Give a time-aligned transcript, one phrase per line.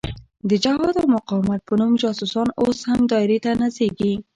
[0.49, 4.13] د جهاد او مقاومت په نوم جاسوسان اوس هم دایرې ته نڅېږي.